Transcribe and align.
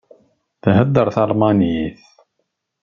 Theddeṛ 0.63 1.07
talmanit. 1.15 1.99